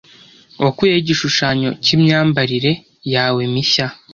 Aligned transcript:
Wakuye 0.63 0.91
he 0.95 0.99
igishushanyo 1.01 1.69
cyimyambarire 1.83 2.71
yawe 3.13 3.41
mishya? 3.53 3.85